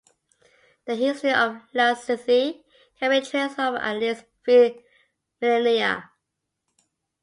[0.85, 2.63] The history of Lasithi
[2.99, 4.83] can be traced over at least three
[5.39, 6.09] millennia.